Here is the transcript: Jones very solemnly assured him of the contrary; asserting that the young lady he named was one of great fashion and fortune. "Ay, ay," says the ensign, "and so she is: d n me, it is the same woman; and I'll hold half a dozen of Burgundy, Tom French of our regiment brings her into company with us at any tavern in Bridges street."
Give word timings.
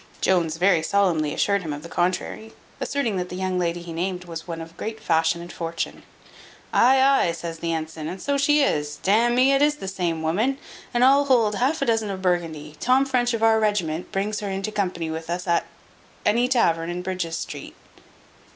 Jones 0.19 0.57
very 0.57 0.81
solemnly 0.81 1.31
assured 1.31 1.61
him 1.61 1.71
of 1.71 1.83
the 1.83 1.87
contrary; 1.87 2.53
asserting 2.79 3.17
that 3.17 3.29
the 3.29 3.35
young 3.35 3.59
lady 3.59 3.83
he 3.83 3.93
named 3.93 4.25
was 4.25 4.47
one 4.47 4.59
of 4.59 4.75
great 4.75 4.99
fashion 4.99 5.41
and 5.41 5.53
fortune. 5.53 6.01
"Ay, 6.73 6.99
ay," 6.99 7.31
says 7.33 7.59
the 7.59 7.71
ensign, 7.71 8.07
"and 8.07 8.19
so 8.19 8.35
she 8.35 8.63
is: 8.63 8.95
d 9.03 9.11
n 9.11 9.35
me, 9.35 9.53
it 9.53 9.61
is 9.61 9.75
the 9.75 9.87
same 9.87 10.23
woman; 10.23 10.57
and 10.91 11.03
I'll 11.03 11.25
hold 11.25 11.53
half 11.57 11.83
a 11.83 11.85
dozen 11.85 12.09
of 12.09 12.19
Burgundy, 12.19 12.77
Tom 12.79 13.05
French 13.05 13.35
of 13.35 13.43
our 13.43 13.59
regiment 13.59 14.11
brings 14.11 14.39
her 14.39 14.49
into 14.49 14.71
company 14.71 15.11
with 15.11 15.29
us 15.29 15.45
at 15.45 15.67
any 16.25 16.47
tavern 16.47 16.89
in 16.89 17.03
Bridges 17.03 17.37
street." 17.37 17.75